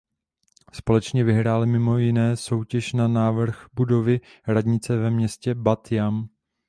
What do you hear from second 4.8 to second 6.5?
ve městě Bat Jam.